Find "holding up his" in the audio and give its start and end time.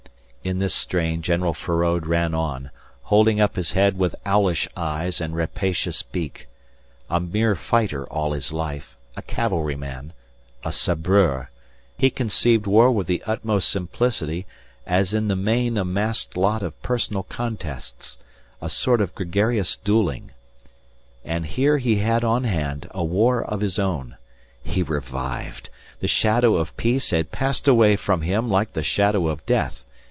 3.03-3.73